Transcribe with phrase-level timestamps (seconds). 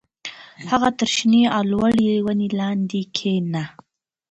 [0.71, 3.63] هغه تر شنې او لوړې ونې لاندې کېنه